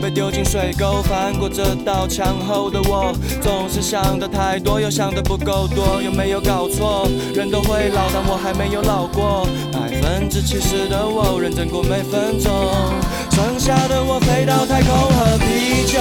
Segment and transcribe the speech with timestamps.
[0.00, 3.12] 被丢进水沟，翻过这道墙后的我，
[3.42, 7.06] 总是想的太多，又想的不够多，有没有搞错？
[7.34, 9.46] 人都会老，但我还没有老过。
[9.72, 12.50] 百分之七十的我认真过每分钟，
[13.30, 16.00] 剩下的我飞到太空喝啤酒。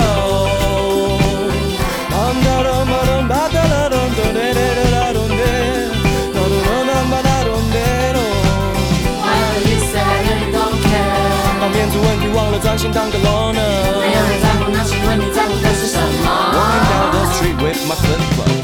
[12.61, 13.53] 专心当个 loner。
[13.99, 16.07] 没有人在乎，那些问你在乎的是什么
[16.53, 18.58] ？Walking down the street with my flip.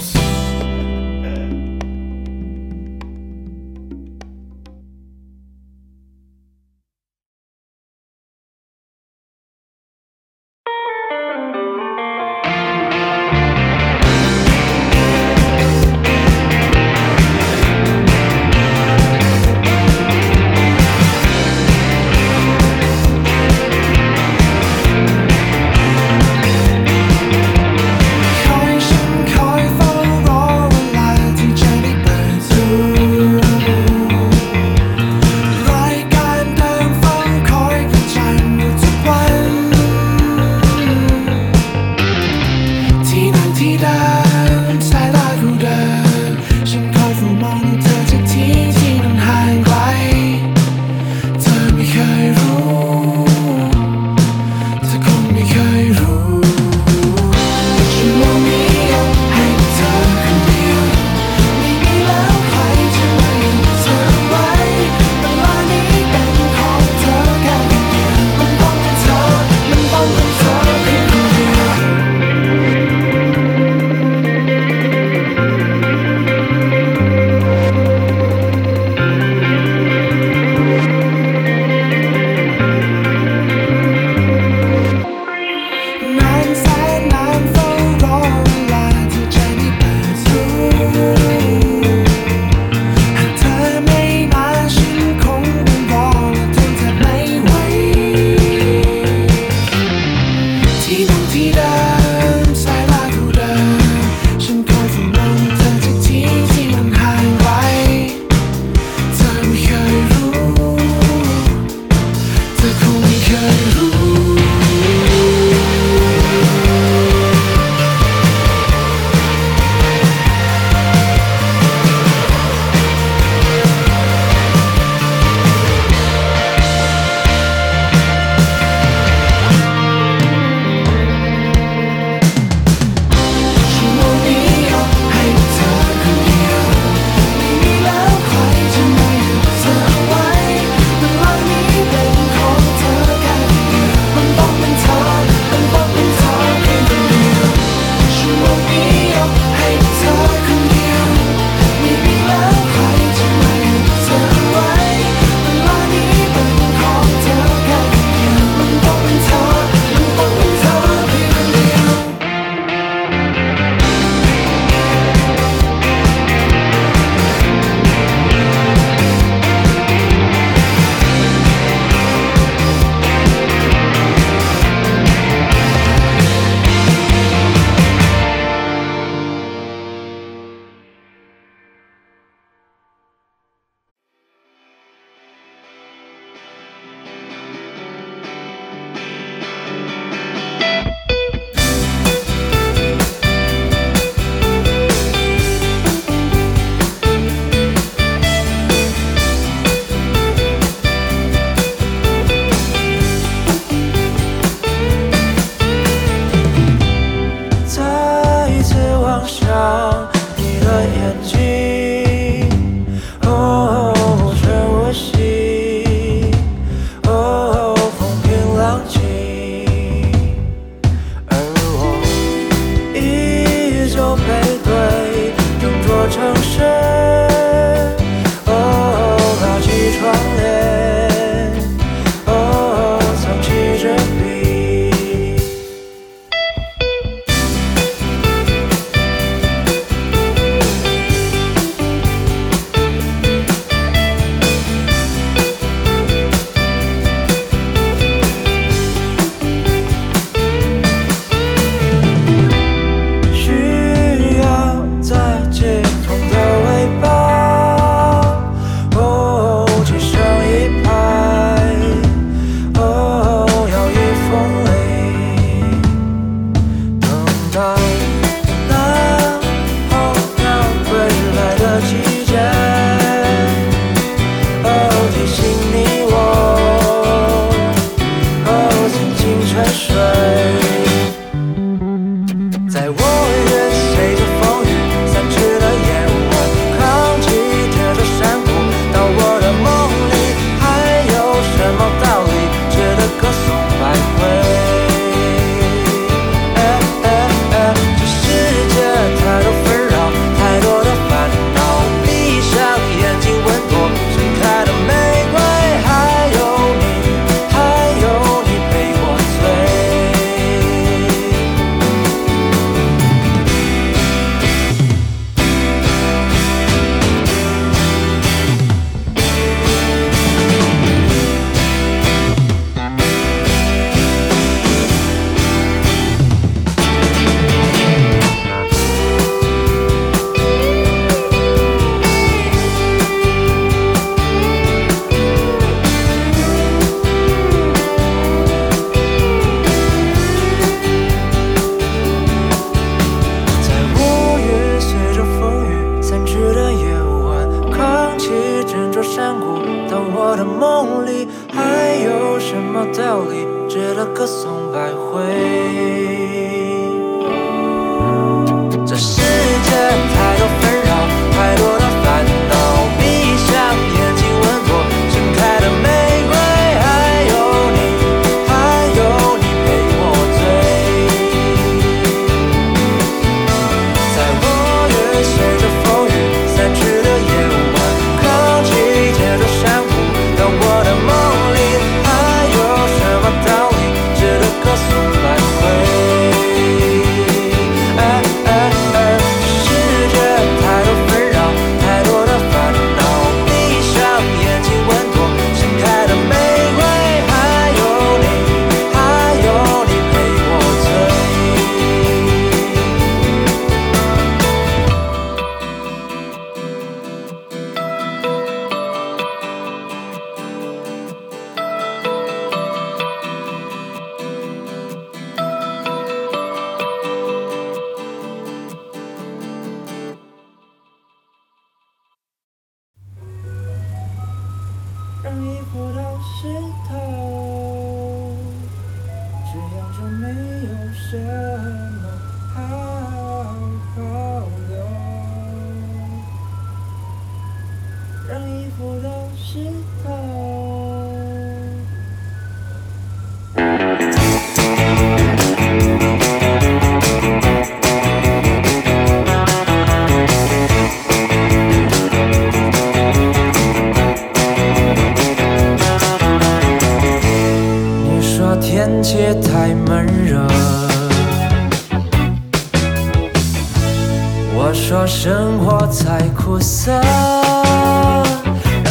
[465.17, 468.25] 生活太苦涩让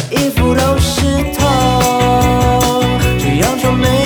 [0.09, 2.81] 衣服都湿透
[3.19, 4.04] 这样就没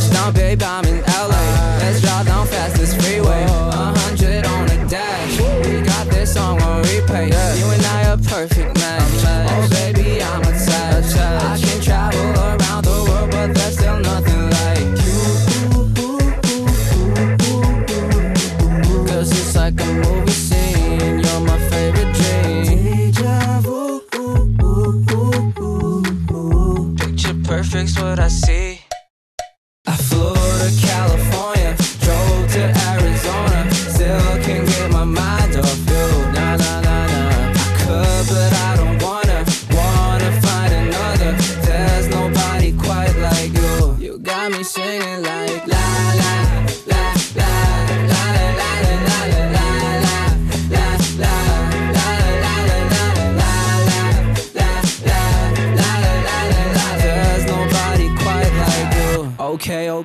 [0.00, 1.09] touchdown, babe, I'm in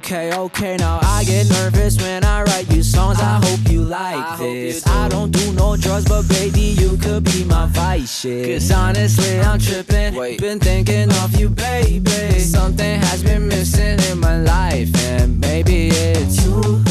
[0.06, 0.78] okay, okay.
[0.78, 3.20] Now I get nervous when I write you songs.
[3.20, 4.86] I, I hope you like I this.
[4.86, 4.98] You do.
[4.98, 8.46] I don't do no drugs, but baby, you could be my vice shit.
[8.46, 10.16] Cause honestly, I'm tripping.
[10.16, 10.40] Wait.
[10.40, 12.40] Been thinking of you, baby.
[12.40, 16.84] Something has been missing in my life, and maybe it's you.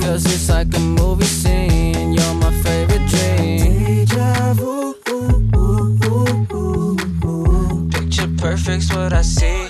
[0.00, 1.19] Cause it's like a movie.
[9.10, 9.69] abracei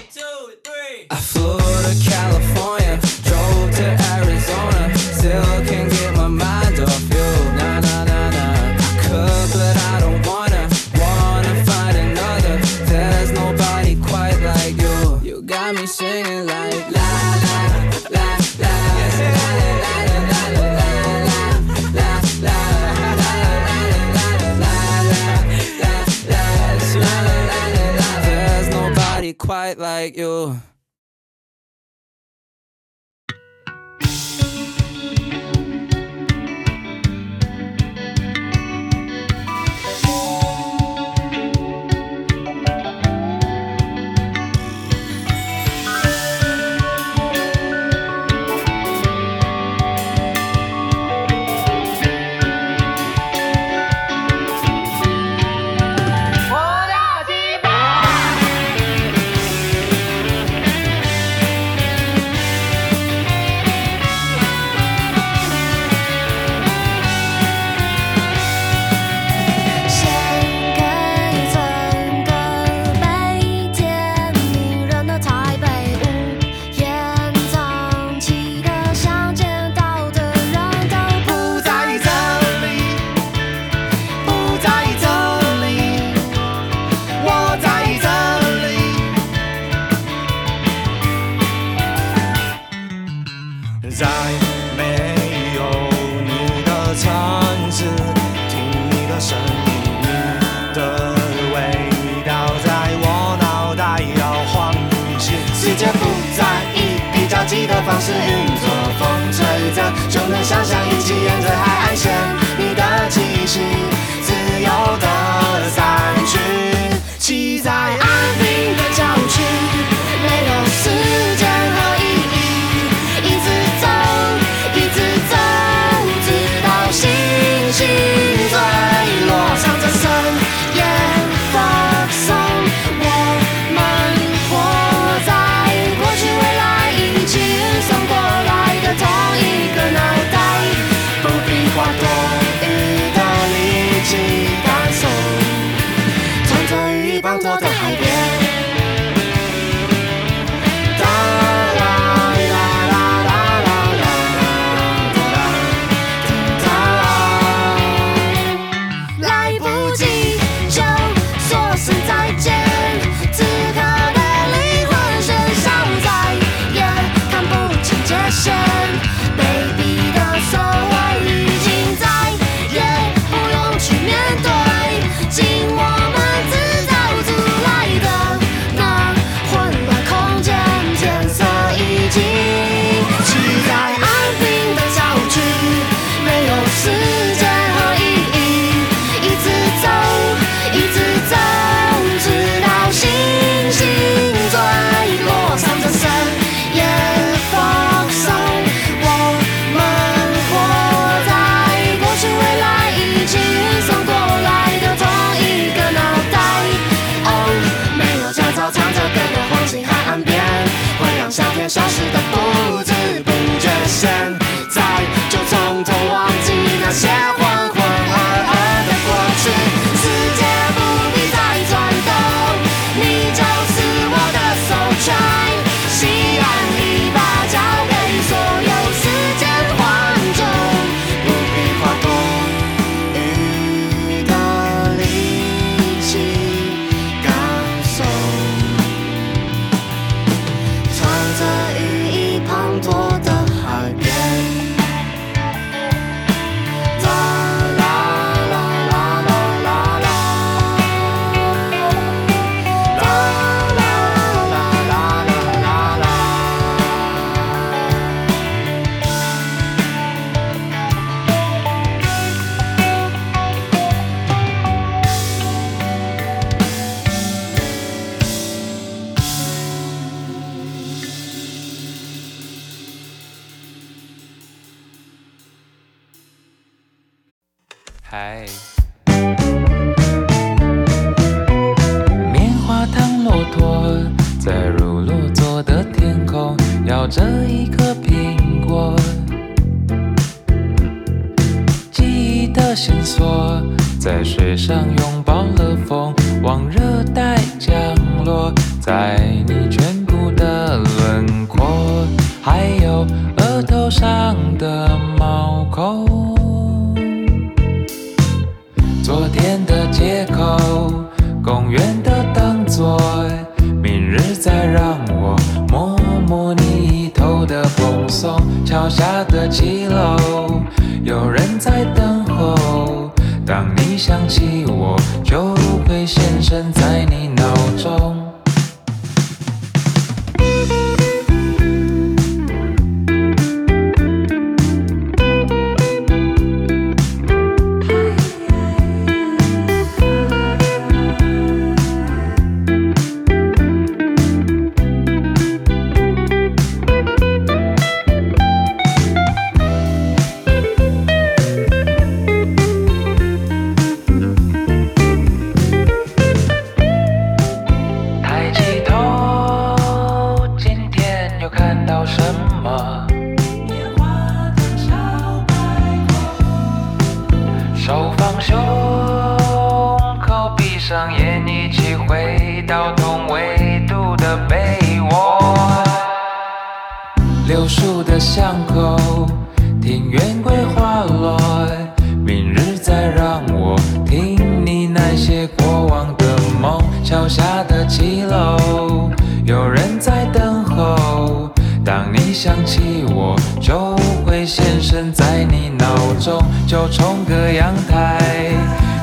[385.80, 389.10] 过往的梦桥下的骑楼
[389.46, 391.48] 有人在等候
[391.82, 398.18] 当你想起我就会现身在你脑中就冲个阳台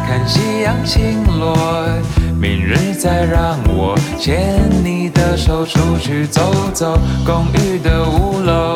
[0.08, 1.58] 看夕阳倾落
[2.40, 8.76] 明日再让我牵你的手出去走走公寓的五楼。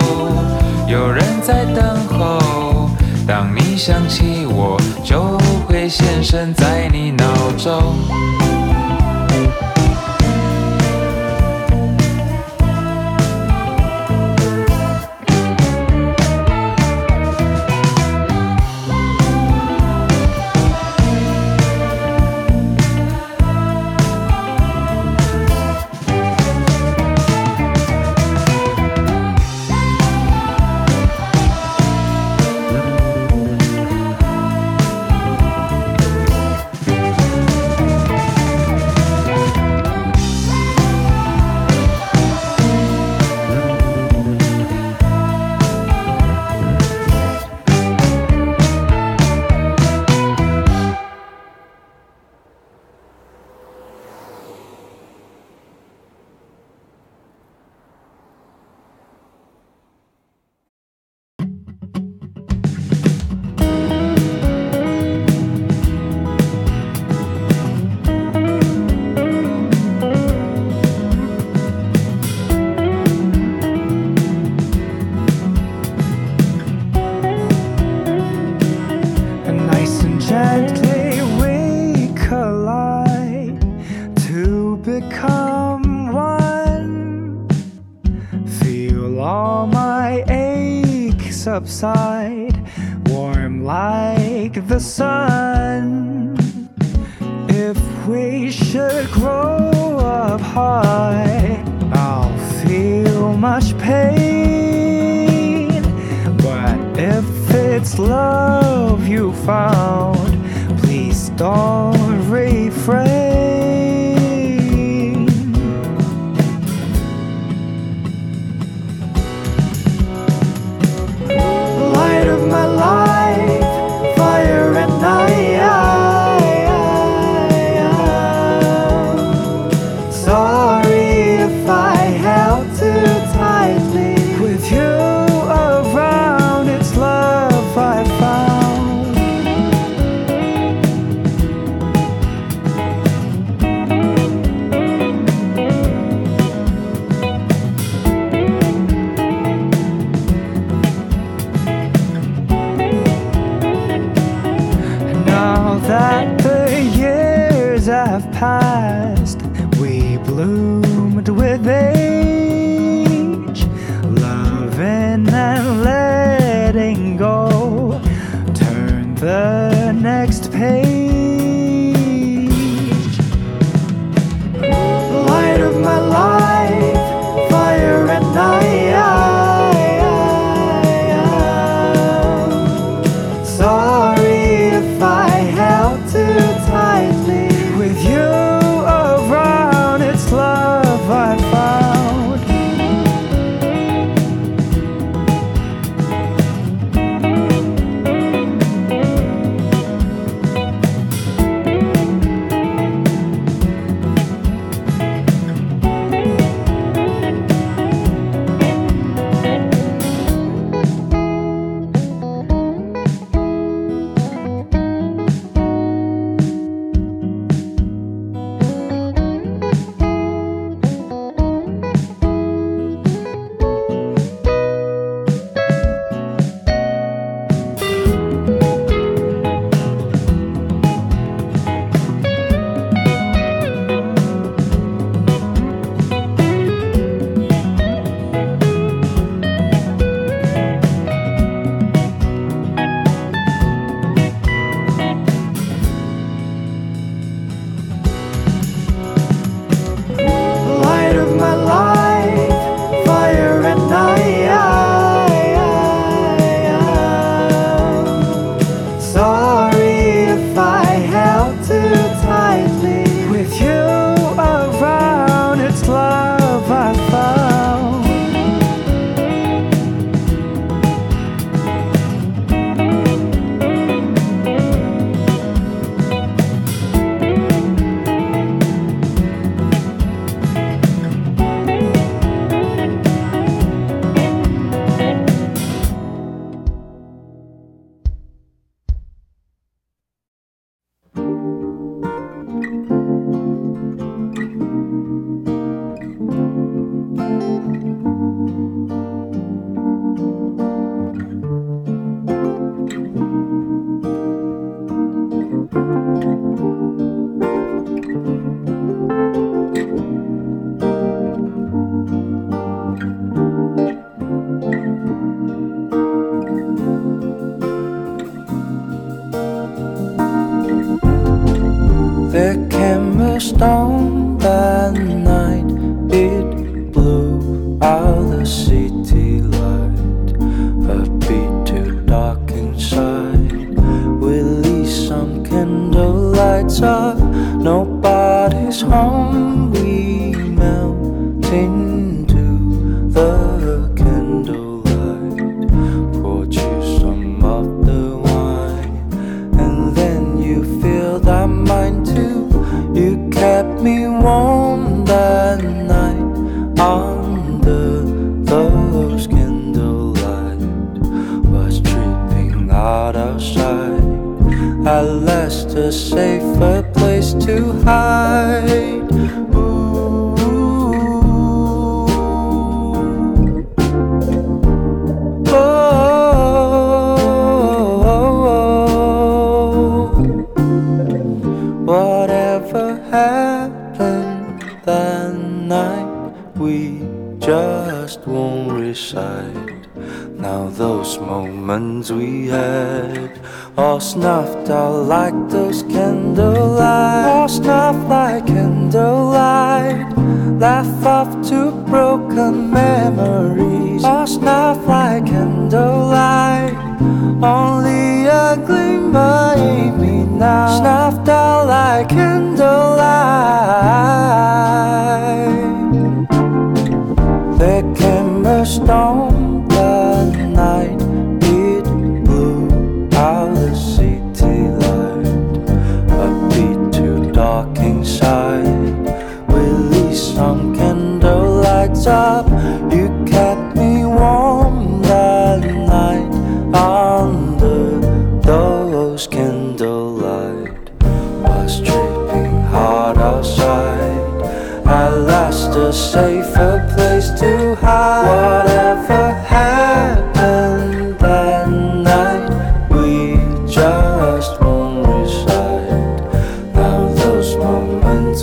[0.88, 2.90] 有人在等候
[3.28, 5.38] 当你想起我就
[5.72, 7.26] 会现身在你脑
[7.58, 8.61] 中。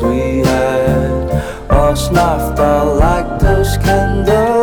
[0.03, 4.58] We had all snuffed out like those candlelights.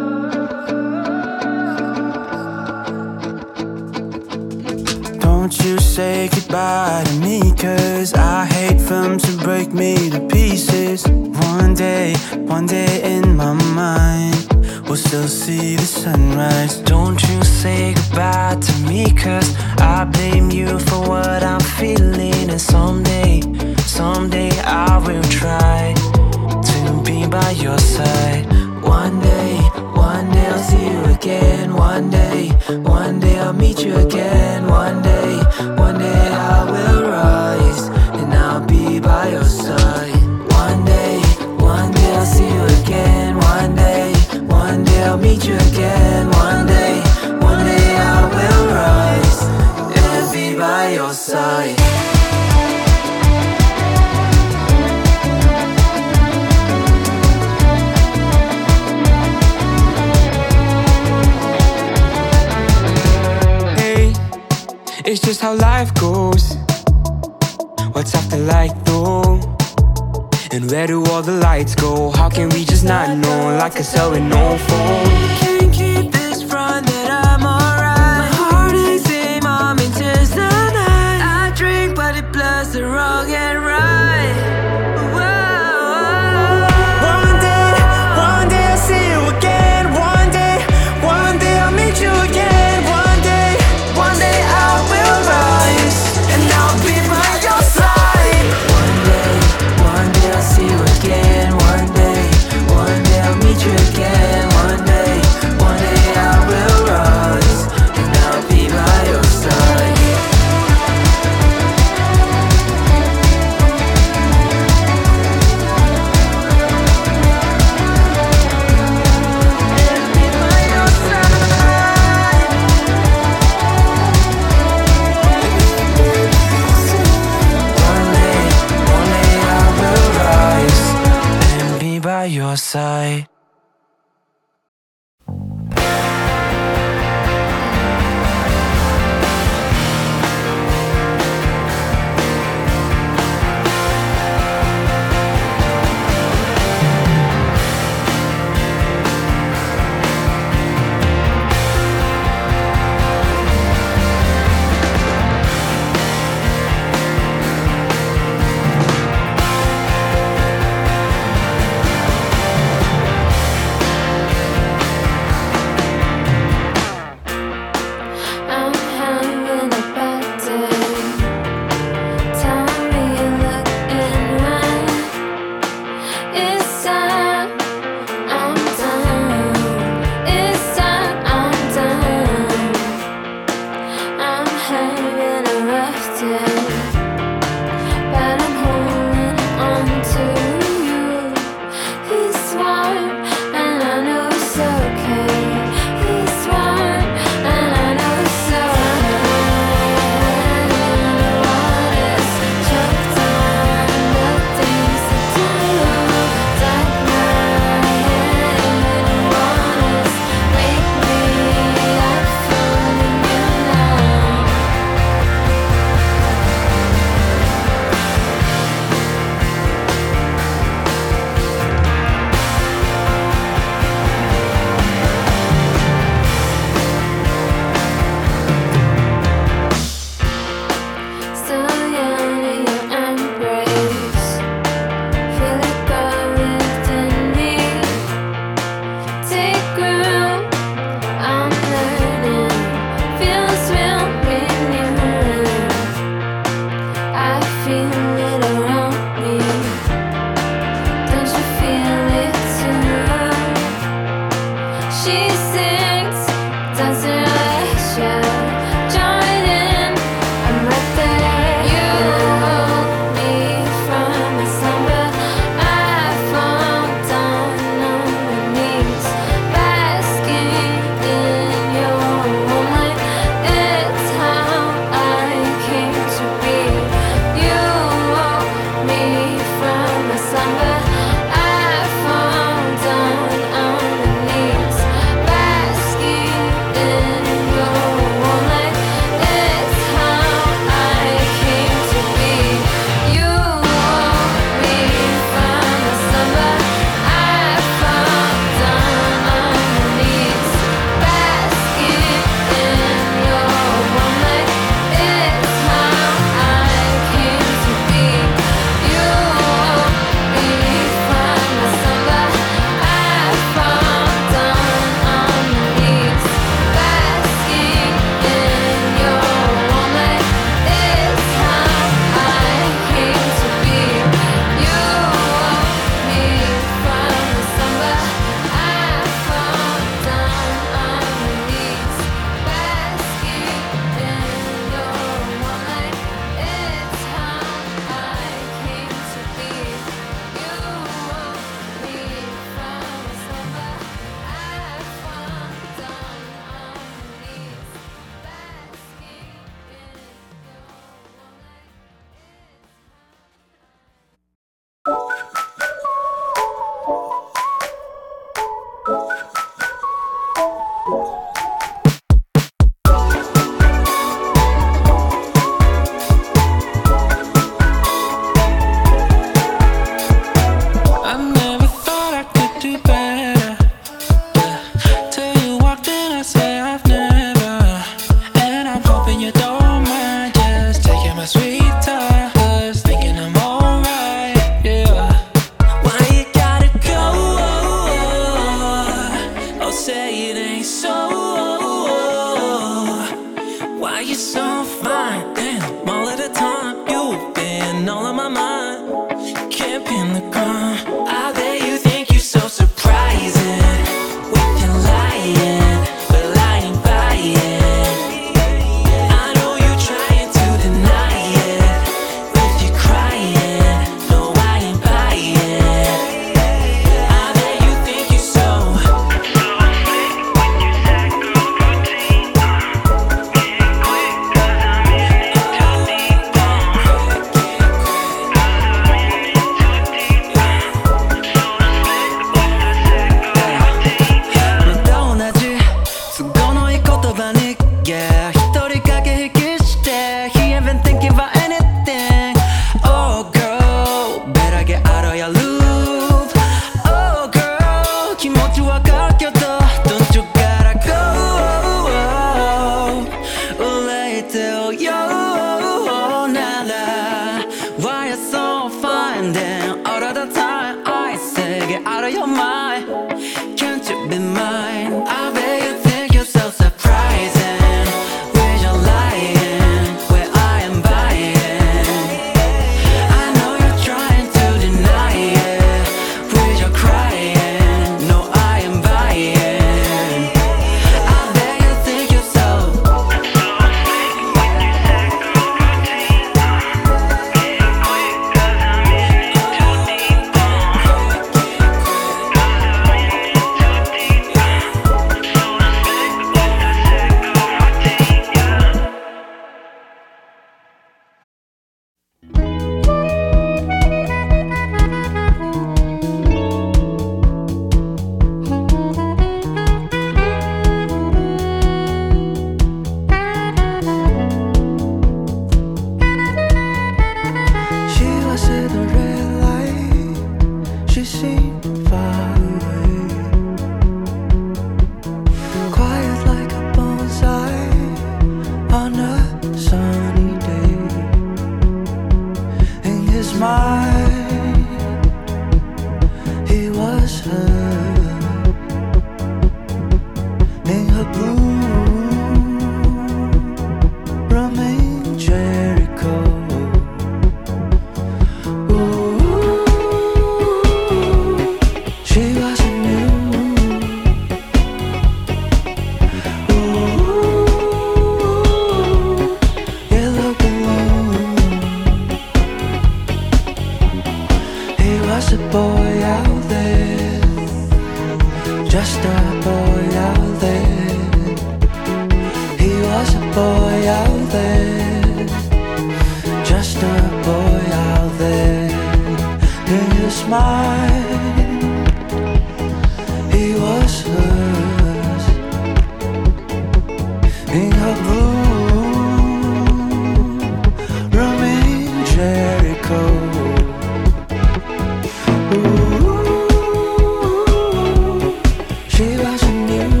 [599.51, 600.00] 年。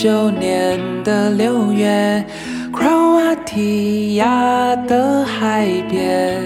[0.00, 2.24] 九年的六月
[2.72, 4.22] ，Croatia
[4.86, 6.40] 的海边。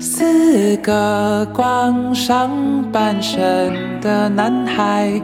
[0.00, 2.50] 四个光上
[2.90, 5.22] 半身的男孩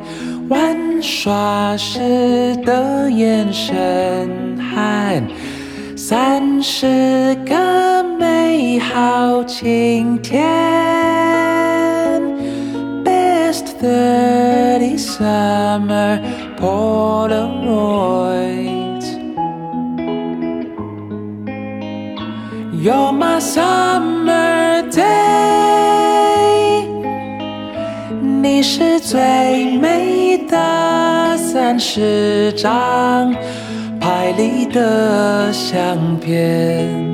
[0.48, 5.20] 玩耍时的眼神，和
[5.96, 10.44] 三十个美好晴天。
[13.05, 16.20] Best thirty summer
[16.64, 17.58] Polaroids.
[22.72, 25.04] You're my summer day，
[28.40, 33.34] 你是最美的三十张
[34.00, 37.13] 拍立得相片。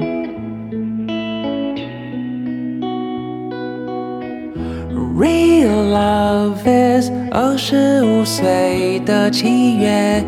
[5.65, 10.25] Love is 二十五岁的七月，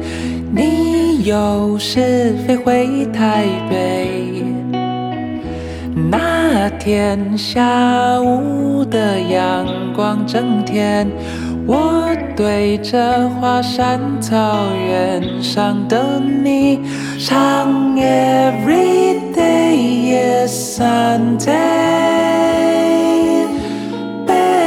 [0.53, 4.45] 你有时飞回台北。
[6.11, 11.07] 那天下午的阳光正甜，
[11.67, 12.05] 我
[12.37, 16.81] 对着华山草原上的你
[17.19, 22.92] 唱 Every day is Sunday。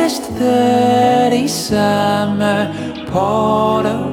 [0.05, 2.69] Best thirty summer
[3.11, 4.05] Polaroid。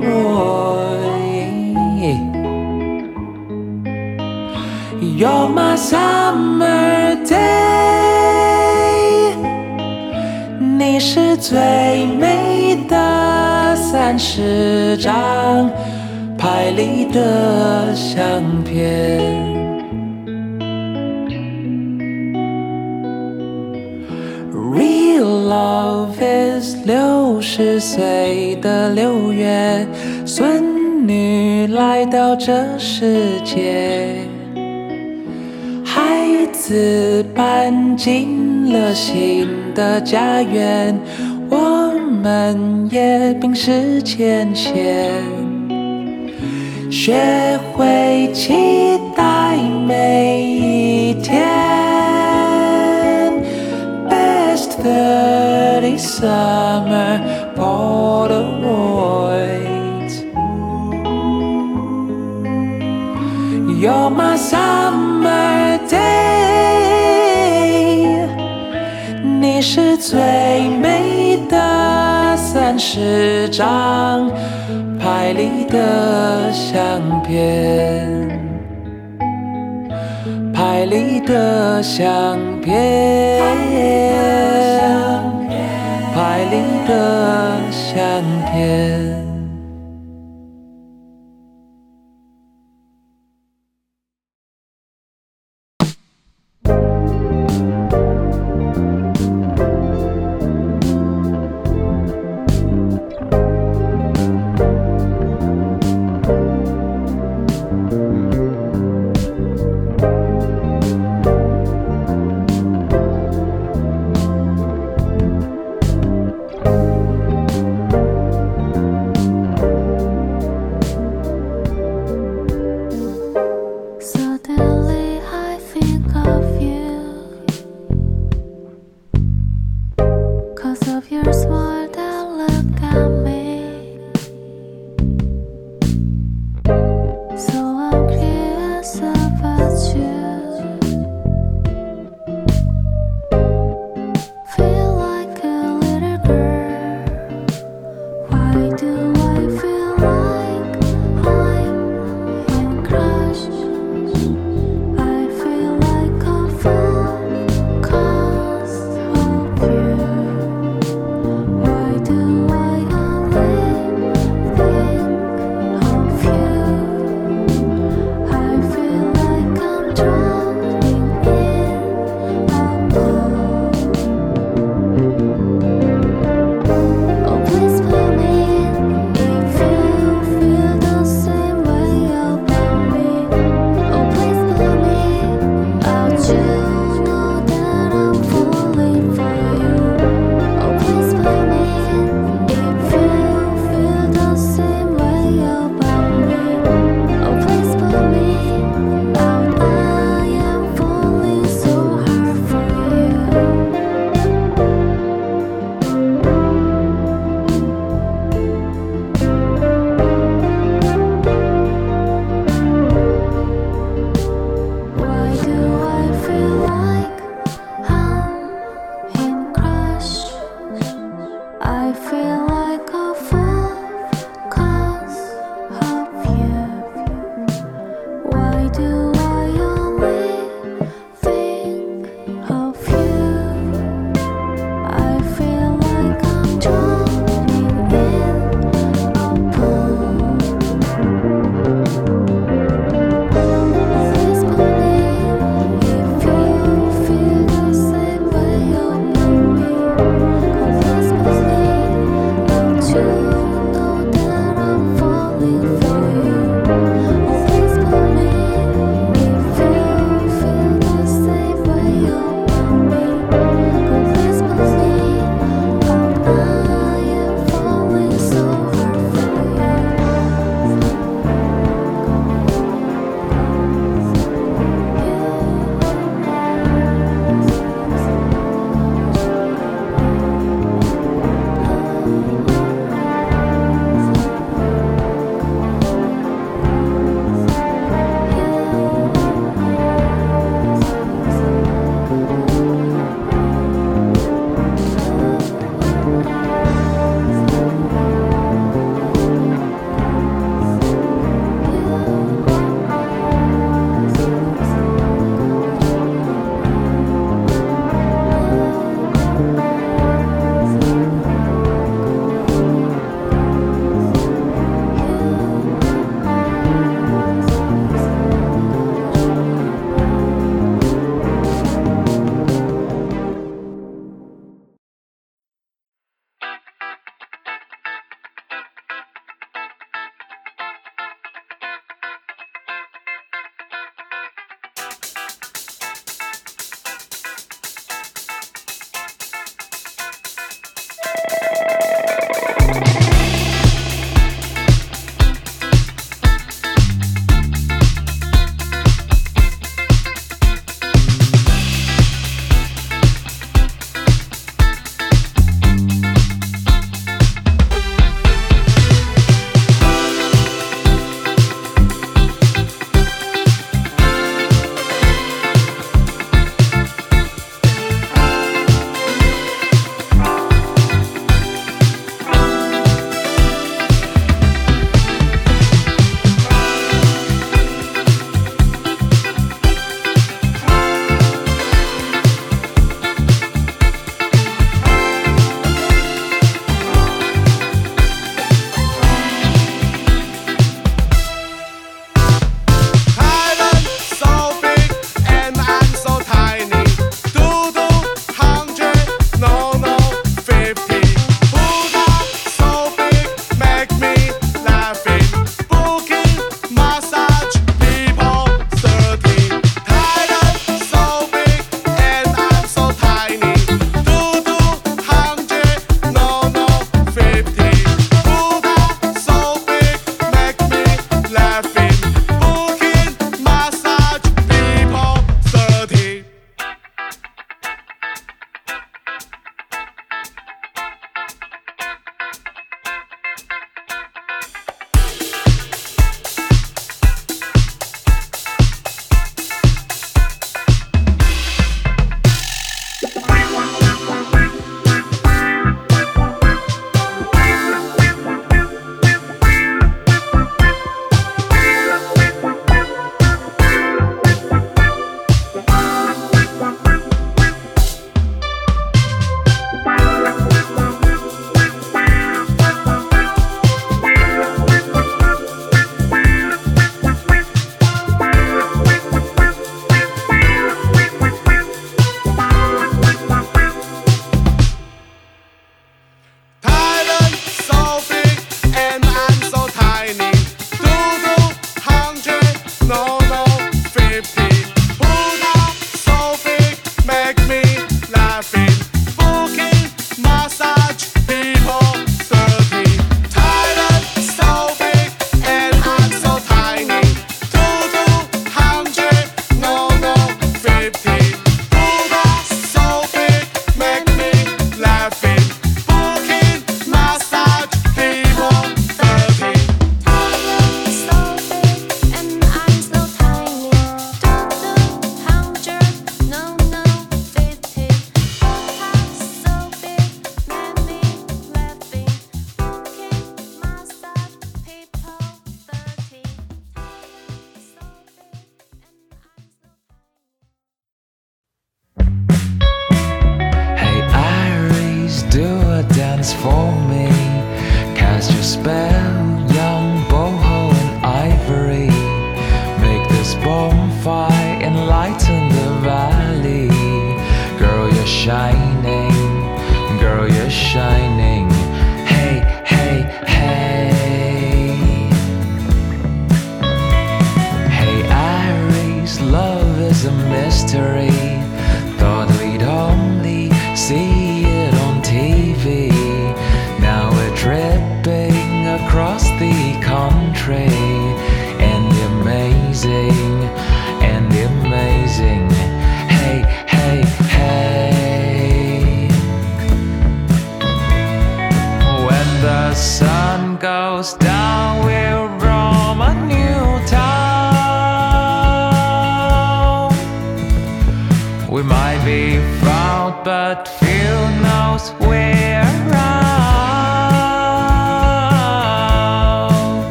[5.03, 7.45] You're my summer day，
[10.79, 15.71] 你是最美的三十张
[16.39, 19.52] 拍立得相片。
[25.63, 29.87] Love is 六十岁的六月，
[30.27, 34.17] 孙女来到这世界。
[35.85, 40.99] 孩子搬进了新的家园，
[41.49, 41.93] 我
[42.23, 44.75] 们也冰释前嫌，
[46.91, 47.15] 学
[47.73, 49.57] 会期待
[49.87, 51.41] 每一天。
[54.83, 57.21] Best thirty summer
[57.55, 58.55] Polaroids.
[63.81, 65.99] You're my summer day，
[69.41, 70.21] 你是最
[70.81, 74.31] 美的三十张
[74.99, 78.29] 拍立得相片，
[80.53, 83.43] 拍立得相片，
[87.95, 89.22] 相片。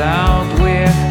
[0.00, 1.07] out with